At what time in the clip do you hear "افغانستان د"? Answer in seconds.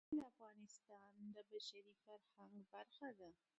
0.31-1.37